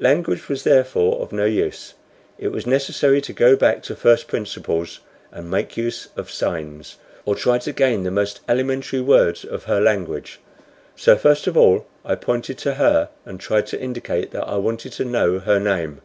Language 0.00 0.48
was, 0.48 0.64
therefore, 0.64 1.20
of 1.20 1.30
no 1.30 1.44
use. 1.44 1.94
It 2.38 2.48
was 2.48 2.66
necessary 2.66 3.20
to 3.20 3.32
go 3.32 3.54
back 3.54 3.84
to 3.84 3.94
first 3.94 4.26
principles 4.26 4.98
and 5.30 5.48
make 5.48 5.76
use 5.76 6.08
of 6.16 6.28
signs, 6.28 6.96
or 7.24 7.36
try 7.36 7.58
to 7.58 7.72
gain 7.72 8.02
the 8.02 8.10
most 8.10 8.40
elementary 8.48 9.00
words 9.00 9.44
of 9.44 9.66
her 9.70 9.80
language; 9.80 10.40
so 10.96 11.14
first 11.16 11.46
of 11.46 11.56
all 11.56 11.86
I 12.04 12.16
pointed 12.16 12.58
to 12.58 12.74
her, 12.82 13.10
and 13.24 13.38
tried 13.38 13.68
to 13.68 13.80
indicate 13.80 14.32
that 14.32 14.48
I 14.48 14.56
wanted 14.56 14.90
to 14.94 15.04
know 15.04 15.38
her 15.38 15.60
name. 15.60 16.00